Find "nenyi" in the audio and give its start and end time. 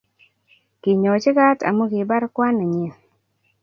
2.57-2.87